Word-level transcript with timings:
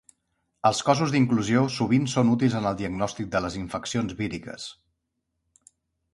Els 0.69 0.79
cossos 0.87 1.11
d'inclusió 1.15 1.61
sovint 1.75 2.07
són 2.13 2.31
útils 2.37 2.57
en 2.61 2.71
el 2.71 2.79
diagnòstic 2.81 3.31
de 3.37 3.43
les 3.47 3.59
infeccions 3.61 4.19
víriques. 4.23 4.67